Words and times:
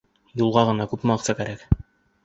Юлға 0.41 0.63
ғына 0.71 0.89
күпме 0.95 1.15
аҡса 1.19 1.39
кәрәк. 1.43 1.81